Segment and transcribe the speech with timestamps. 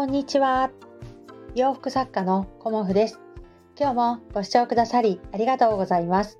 [0.00, 0.70] こんにちは。
[1.54, 3.20] 洋服作家のコモフです。
[3.78, 6.38] 今日もご視聴くださりありがとうございます。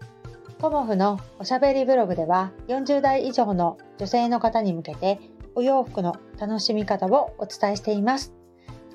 [0.62, 5.20] コモフのおしゃべりブログでは40代以上の女性の方に向けて
[5.54, 8.32] お洋服の楽しみ方をお伝えしています。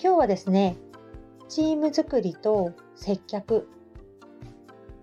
[0.01, 0.77] 今日はですね、
[1.47, 3.69] チーム作りと接客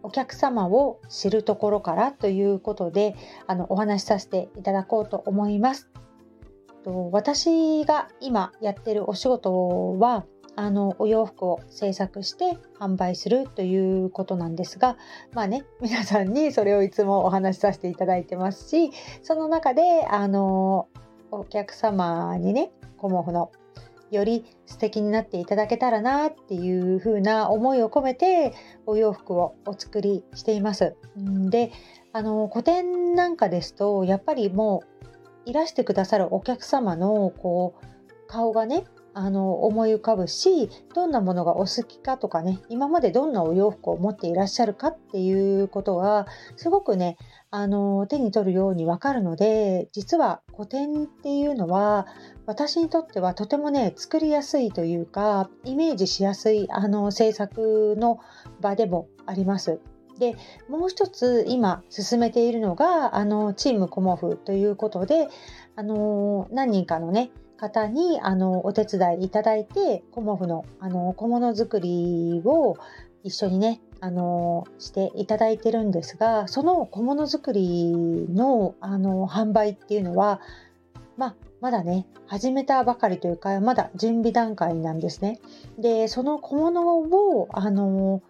[0.03, 3.15] お客様を知るところからということで
[3.47, 5.89] あのお話しさせていただこうと思います。
[6.83, 14.97] と私が今やってるお仕事はあのお洋服を制作して販売するということなんですが
[15.33, 18.91] まあね皆さんにそれをいつもお話しさせていただいてますし
[19.23, 20.89] その中であの
[21.31, 23.51] お客様にねコモフの
[24.11, 28.53] より素敵になっていただけたらなっていう風な思いを込めて
[28.85, 30.95] お洋服をお作りしています。
[31.17, 31.73] で
[32.13, 34.92] あの個展なんかですとやっぱりもう
[35.45, 37.87] いらしてくださるお客様のこう
[38.29, 46.27] 顔がねあの思い浮かぶしどんなものがお好きかとかね今までどんなお洋服を持っていらっしゃるかっていうことが
[46.57, 47.19] すごくね
[47.51, 52.07] あの手に取るようにわかるので実は個展っていうのは
[52.47, 58.19] 私にとってはとてもね作りやすいというかイメージしやすいあの制作の
[58.61, 59.81] 場でもあります。
[60.23, 60.37] で
[60.69, 65.27] もう一つ今進めているのがあのチームコモフということで
[65.75, 72.77] あの何人かのね方にあのお手伝いいただいてコモフのあの小物作りを
[73.25, 77.93] 一緒にねあのしていただいてるんですがその小物作り
[78.31, 80.41] のあの販売っていうのは、
[81.17, 85.41] まあ、まだね始めたばかりというかまだ準備段階なんですね。
[85.79, 88.23] でその小物をあの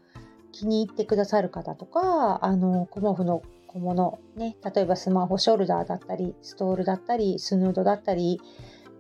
[0.53, 8.41] 気に入ってくださる方とかあのコモフの小物ね例えばスマホショルダーだったりストールだったりスヌードだったり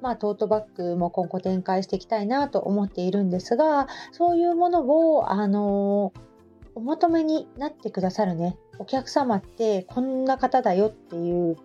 [0.02, 6.12] まあ、トートバッグも今後展開していきたいなと思っているんですがそういうものをあの
[6.74, 11.56] お求めになってくださるねお客様ってこんな方だよっていう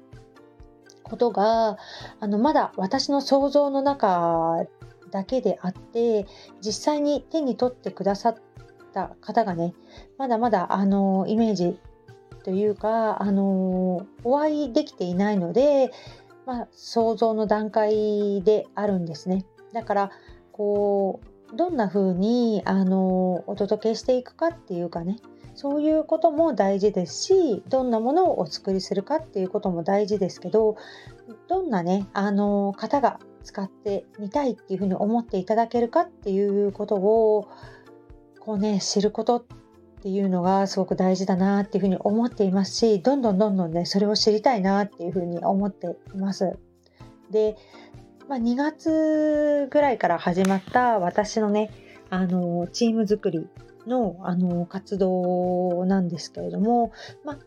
[1.01, 1.77] ことが
[2.19, 4.65] あのまだ私の想像の中
[5.09, 6.27] だけであって
[6.61, 8.35] 実際に手に取ってくださっ
[8.93, 9.73] た方がね
[10.17, 11.79] まだまだあのイメージ
[12.43, 15.91] というかあのお会いできていないので
[16.47, 19.45] まあ、想像の段階であるんですね。
[19.73, 20.11] だから
[20.53, 21.19] こ
[21.53, 25.17] うどんな風にあのお届けしていくかっていうかね
[25.55, 30.77] そういうことも大事ですしどんなものをお作りするかっていうことも大事ですけど
[31.49, 37.49] どんなねあの方が使ってみたいっていうふうに思っていただけるかっていうことを
[38.47, 39.43] こうね知ることっ
[40.01, 46.57] ていうのがすごく大事だなっていうふうに思っていますしどんどんどんどんねそれを知りたいなっていうふうに思っています。
[47.29, 47.57] で、
[48.29, 51.71] まあ、2月ぐらいから始まった私のね
[52.09, 53.49] あのチーム作り
[53.85, 56.93] のあの活動なんですけれども、
[57.25, 57.37] まあ、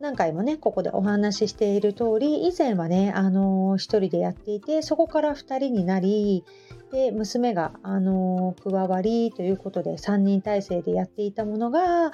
[0.00, 6.44] 何回もねここでお話ししている通り以前はねあの1人でやっていてそこから2人になり
[6.92, 12.12] で娘が、あの加わりということで3人体制でやっていたものが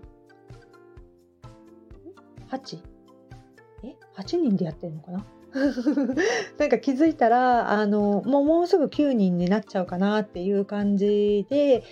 [3.83, 5.25] え？8人でやってるのかな？
[6.57, 11.83] なんか気づいたらあのもうもうすぐ9人になっちゃうかなっていう感じで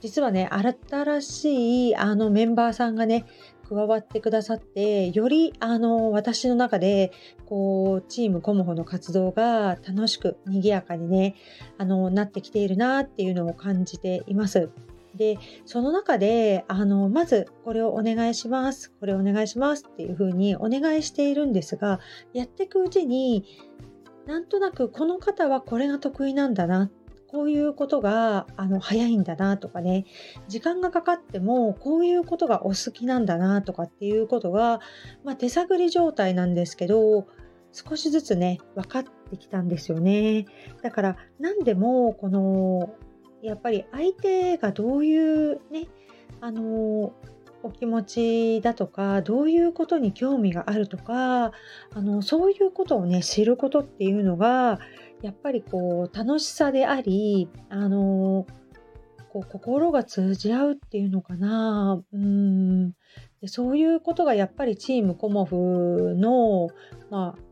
[0.00, 3.26] 実はね新しいあのメンバーさんがね
[3.68, 7.12] 加わってくださってよりあの私の中で
[7.46, 11.34] こうチームコモホの活動が楽しく賑やかにね
[11.76, 14.70] あのなってきているなっていうのを感じています。
[15.18, 22.00] でその中であのまずこれをお願いしますこれお願いしますっていうふうにお願いしているんですが
[22.32, 23.44] やっていくうちに
[24.26, 26.90] なんとなくこの方はこれが得意なんだな
[27.26, 30.06] こういうことがあの早いんだなとかね
[30.48, 34.80] 時間がかかってもこういうことがお好きなんだなとかっていうことが、
[35.24, 37.26] まあ、手探り状態なんですけど
[37.72, 40.46] 少しずつね分かってきたんですよね。
[40.82, 42.94] だから何でもこの
[43.42, 45.88] やっぱり相手がどういうね
[46.40, 47.12] あの
[47.62, 51.52] お気持ちだとかどういうことに興味があるとかあ
[51.96, 54.78] のそういうことをね知ることっていうのが
[55.22, 58.46] やっぱりこう楽しさでありあの
[59.28, 62.02] こう心が通じ合うっていうのかな。
[62.12, 62.92] うん。
[63.40, 66.68] でそういうことがやっぱりチームコモフの、
[67.10, 67.47] まあ、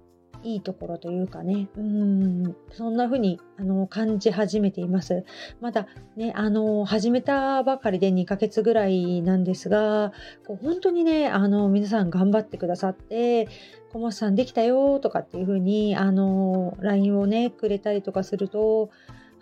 [0.46, 5.24] いいところというかね、うん、そんな風にあの感じ始めています。
[5.60, 10.12] まだね、あの、始めたばかりで2ヶ月ぐらいなんですが、
[10.46, 13.48] こう本当にね、あの、皆さん頑張ってくださって、
[13.92, 18.90] 小松さんできたよとかっていう風に、あの、LINE をね、くれたりとかすると、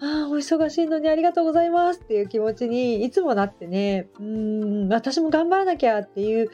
[0.01, 6.51] ああ、お忙しいのにありがとうございますっていう気持ちにいつもなってね、うん、私も頑張らなきゃっていう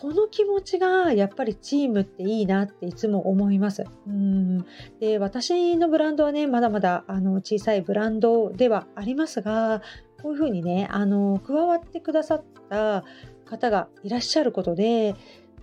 [0.00, 3.84] この気持ちがやっぱりチームっていいなっていつも思います。
[4.06, 4.64] うん
[5.00, 9.82] で私のブランドはねまだまだあの小さいブランドではありますが
[10.22, 13.02] こういうふうにねあの加わってくださった
[13.44, 15.16] 方がいらっしゃることで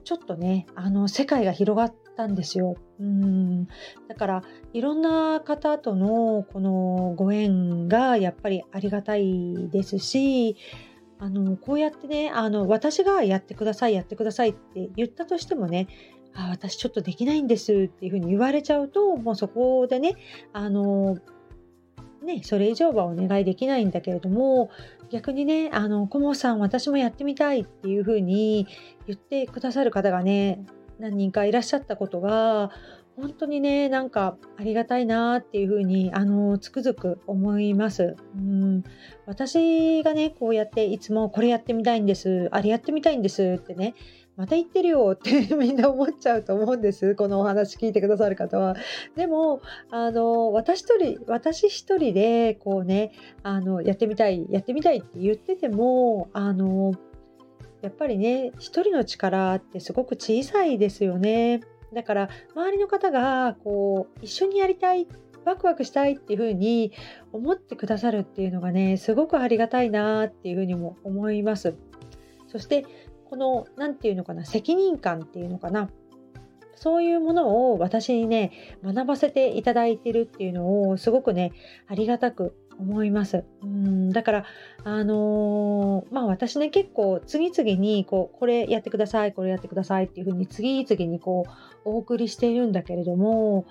[0.04, 2.76] ちょっとねあの世界が広がったんですよ。
[3.00, 3.68] うん
[4.10, 4.44] だから
[4.74, 10.58] いろんな方とのこのご縁がやっぱりありがたいですし
[11.26, 15.88] あのこうやってねあの私がやってくださいやってくださいって言ったとしてもね
[16.36, 20.18] あ私ちょっとできないんですっていうふうに言われちゃうともうそこでね
[20.54, 21.18] あの
[22.24, 24.70] ねそれ以上はお願いできないんだけれども
[25.10, 28.68] 逆にねあのコモさん私もやってみたいっていうふうに
[29.08, 30.64] 言ってくださる方がね
[31.00, 32.70] 何人かいらっしゃったことが
[33.16, 38.16] 本当にねなんかありがたいなっていうふうにあのつくづく思います。
[38.36, 38.84] うん
[39.26, 43.96] 私がねこうやっていつもこれやってみたいんですあれやってみたいんですってね
[44.36, 48.76] また言ってるよって みんな思っちゃうと思うんですこのお話聞いてくださる方は。
[49.16, 53.12] でもあの私一人私一人でこうね
[53.44, 56.94] あのやってみたいやってみたいって言っててもあの
[57.82, 61.62] やっぱりね一人の力ってすごく小さいですよね。
[61.96, 65.08] だから周りの方がこう一緒にやりたい
[65.46, 66.92] ワクワクしたいっていう風に
[67.32, 71.76] 思ってくださるっていうのがねすごくありがたいなっていう風にも思います。
[72.48, 72.86] そして
[73.30, 75.90] この何て言うのかな責任感っていうのかな
[76.76, 78.52] そういうものを私にね
[78.84, 81.52] 学ばせていただいてるっていうのをすごくね
[81.88, 83.44] ありがたく思います。
[83.64, 84.46] うんだから
[84.84, 91.46] あのー、まあ私ね結構次々にこうこれやってくださいこれやってくださいっていうふうに次々にこ
[91.86, 93.66] うお送りしているんだけれども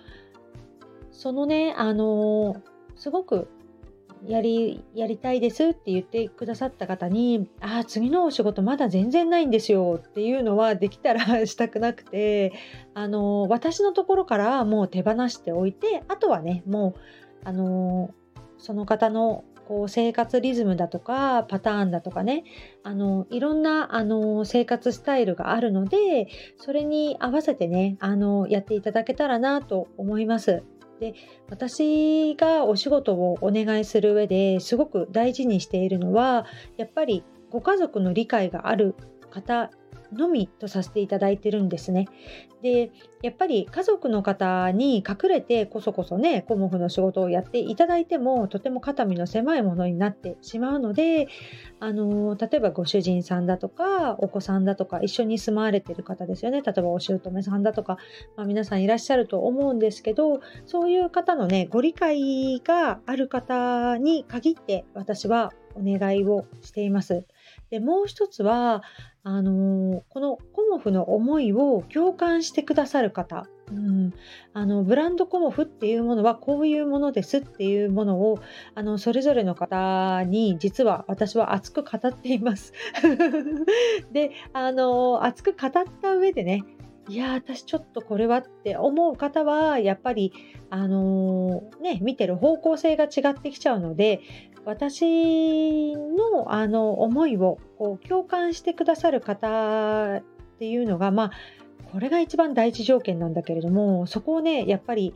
[1.12, 2.60] そのねあのー、
[2.96, 3.48] すごく
[4.26, 12.52] やりやりたいですって言ってくださった方に「ああ次のお仕事まだ全然ないんですよ」っていうのはできたら したくなくて
[12.94, 17.00] あの私のところからもう手放しておいてあとはねもう
[17.44, 18.14] あの
[18.64, 22.44] その方のこう生活リズムだとかパターンだとかね
[22.82, 30.62] あのいろんなあの生活スタイルがあるのでそれに合わせてねあのやっていただけたらなと思います。
[30.98, 31.12] で
[31.50, 36.46] 私がお仕事をお願いする上ですごく大事にしているのは
[36.78, 38.94] やっぱりご家族の理解がある
[39.30, 39.70] 方
[40.14, 42.08] のみとさせていただいてるんですね。
[42.62, 42.90] で
[43.22, 51.28] やっぱり家族の方に隠れてこそこそねコモフの仕事をやっていただいてもとても肩身の狭いものになってしまうので
[51.78, 57.98] あの例えばご主人さんだとかお子さんだとか一緒に住まわれてる方ですよね例えばお姑さんだとか、
[58.36, 67.26] まあ、皆さんいらっしゃると思うんですけどそういう方のねご理解がある方に限って私はお願いをしています。
[67.70, 68.82] でもう一つは
[69.26, 74.12] あのー、このコモフの思いを共感してくださる方、うん、
[74.52, 78.38] あのブランドコモフっていうものはこういうものですっていうものを
[78.74, 82.74] あのそれぞれの方に実は私は熱く語っています。
[84.12, 85.70] であの熱く語っ
[86.02, 86.62] た上でね
[87.08, 90.34] いや私ちょっとこれはって思う方はやっぱり
[90.68, 94.20] あのー、ね見てる方向性が違ってきちゃうので
[94.64, 100.22] 私のあの思いをこう共感してくださる方っ
[100.58, 101.30] ていうのがまあ
[101.92, 105.14] これが一番第一条件なんだけれどもそこをねやっぱり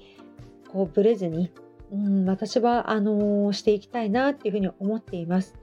[0.69, 1.50] こうブレずに、
[1.93, 5.55] うん、私はあのしていきたいなっていうふうに思っています。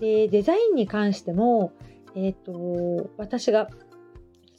[0.00, 1.72] でデザインに関しても、
[2.14, 3.68] えーと私が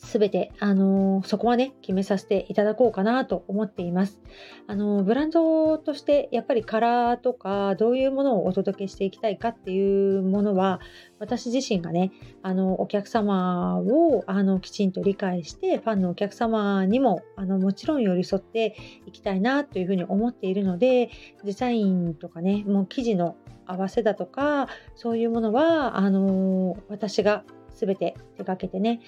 [0.03, 4.19] すべて、あのー、そこはね、決めさせていただこうかなと思っています。
[4.65, 10.79] あのー、ブランドとしてやっぱりカラーとか、どういうものをお届けしていきたいかっていうものは、
[11.19, 21.11] 私自身がね、あの、お客様を、あの、きちんと理解して、ファンのお客様にも、あの、もちろん寄り添っていきたいなというふうに思っているので、
[21.43, 23.35] デザインとかね、もう記事の
[23.67, 27.43] 合わせだとか、そういうものは、あの、私が
[27.75, 28.99] 全て手掛けてね、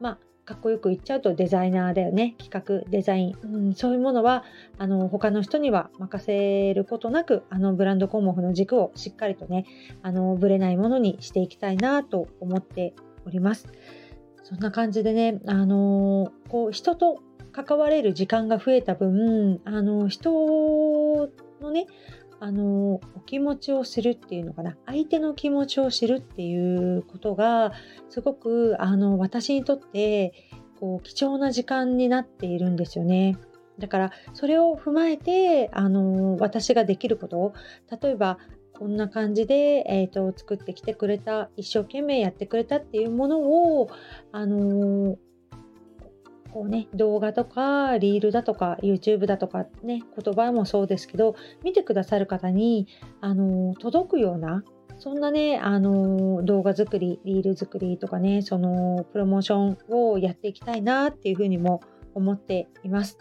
[0.00, 0.18] まあ、
[0.50, 2.34] かっこよく言っちゃうとデザイナーだよね。
[2.38, 4.42] 企画デザイン、うん、そういうものは
[4.78, 9.64] あの他の人には任せることなくあのブランド項目の軸をしっかりとね
[10.02, 13.68] あのぶれないものにしていきたいなと思っております。
[14.42, 21.30] そんな感じでねあのこう人と関われる時間が増えた分あの人
[21.60, 21.86] のね
[22.40, 27.72] あのお気持ちを知るっていうのかな相手の気持ちを知るっていうことが
[28.08, 30.32] すごくあの私にとって
[30.80, 33.36] こう貴重な時間になっているんですよね。
[33.78, 37.54] だからそれを踏まえてあの私ができることを
[38.02, 38.38] 例えば
[38.78, 43.90] こんな感じで、えーと、作ってきてくれた一生懸命やってくれたっていうものを
[44.32, 45.18] あの
[46.52, 52.88] こうね、動画とかリールだとか YouTube だとかね言葉もそうですけど見てくださる方に
[53.20, 54.64] あの届くような
[54.98, 61.80] そんなねあの動画作りリール作りとかねそのプロモーションをやっていきたいなっていうふうにも
[62.14, 63.18] 思っています。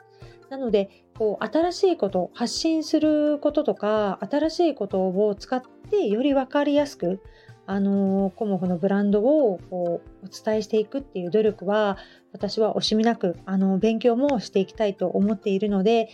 [0.50, 7.22] なのでこう新しいこと発信することとか新しいことを使ってより分かりやすく
[7.70, 12.00] あのコモフのブランドをこうお伝えしていくっていう努力は
[12.34, 16.10] 私は惜しみなくあの勉強もしていきたいと思っているので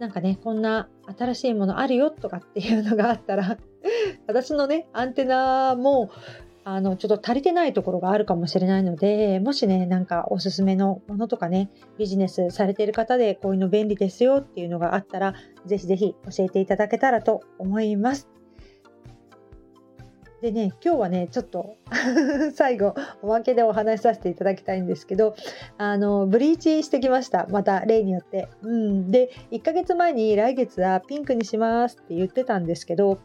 [0.00, 3.56] なんかねこんな新しいものあるよとかっていうのがあったら
[4.26, 6.10] 私のねアンテナも
[6.64, 15.34] あのちょっと足りてないところがあるかもしれないのでもしねなんかおすすめのものとかねビジネスされてる方でこういうの便利ですよっていうのがあったら
[15.66, 18.39] ぜひぜひ教えていただけたらと思います。
[20.40, 21.76] でね、今日はね、ちょっと
[22.54, 25.34] 最後、おまけでお話しさせていただきたいんですけど、
[25.76, 27.46] あの、ブリーチしてきました。
[27.50, 28.48] また、例によって。
[28.62, 29.10] うん。
[29.10, 33.18] で、1ヶ月前に来月はピンクにしますって言ってたんですけど、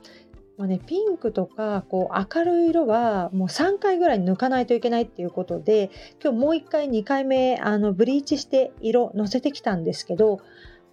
[0.58, 5.92] もうね、ピンクとかこう明るい色はもう3回ぐらい抜かないといけないっていうことで
[6.24, 10.40] 今日もう1回2回目あのブリーチして色のせてきたんですけど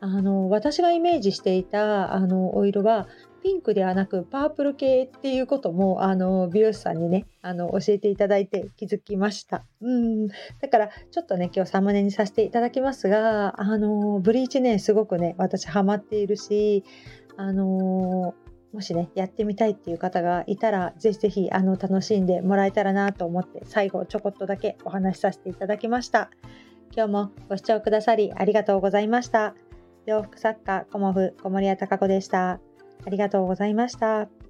[0.00, 3.06] あの私がイメージしていたあのお色は
[3.42, 9.64] ピンクではなくパープル系っていうこともあの美容師さんにねあの教えていただいて気づきました。
[9.80, 16.84] うんだからちょっとね今日サムネにさせていただきますがあのブリーチねすごくね私ハマっているし
[17.36, 18.34] あの
[18.72, 26.30] もしねやってみたいっていう方がいたらぜひぜひあの楽しんでもらえたらなと思って最後ちょこっとだけお話しさせていただきました。
[26.94, 29.54] 今日もご視聴くださりありがとうございました。
[30.06, 32.71] 洋服作家コモフ小森屋隆子でした。
[33.04, 34.41] ありがとうございました。